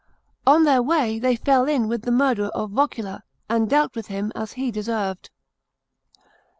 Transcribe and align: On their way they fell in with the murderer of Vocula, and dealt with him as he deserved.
On 0.47 0.63
their 0.63 0.81
way 0.81 1.19
they 1.19 1.35
fell 1.35 1.67
in 1.67 1.87
with 1.87 2.01
the 2.01 2.11
murderer 2.11 2.47
of 2.55 2.71
Vocula, 2.71 3.21
and 3.47 3.69
dealt 3.69 3.93
with 3.95 4.07
him 4.07 4.31
as 4.33 4.53
he 4.53 4.71
deserved. 4.71 5.29